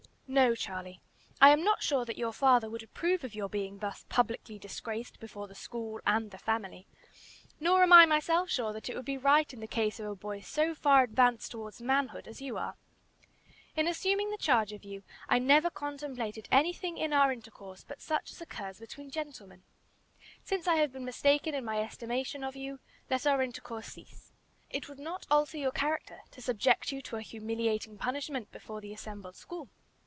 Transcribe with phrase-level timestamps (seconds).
[0.33, 1.01] "No, Charlie;
[1.41, 5.19] I am not sure that your father would approve of your being thus publicly disgraced
[5.19, 6.87] before the school and the family,
[7.59, 10.15] nor am I myself sure that it would be right in the case of a
[10.15, 12.77] boy so far advanced towards manhood as you are.
[13.75, 18.31] In assuming the charge of you, I never contemplated anything in our intercourse but such
[18.31, 19.63] as occurs between gentlemen.
[20.45, 22.79] Since I have been mistaken in my estimate of you,
[23.09, 24.31] let our intercourse cease.
[24.69, 28.93] It would not alter your character to subject you to a humiliating punishment before the
[28.93, 29.67] assembled school.